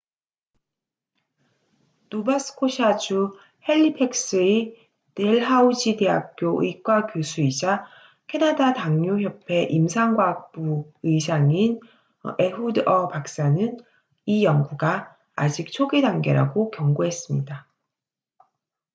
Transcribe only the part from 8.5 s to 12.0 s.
당뇨 협회 임상과학부 의장인